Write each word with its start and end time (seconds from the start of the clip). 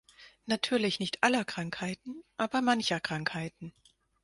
Natürlich 0.47 0.99
nicht 0.99 1.21
aller 1.23 1.45
Krankheiten, 1.45 2.23
aber 2.35 2.63
mancher 2.63 2.99
Krankheiten. 2.99 3.71